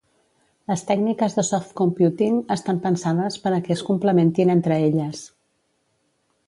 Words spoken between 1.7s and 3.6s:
Computing estan pensades per